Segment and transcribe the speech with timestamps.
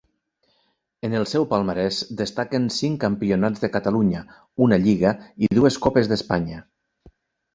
[1.07, 4.23] En el seu palmarès destaquen cinc campionats de Catalunya,
[4.69, 5.11] una lliga
[5.49, 6.63] i dues copes d'Espanya.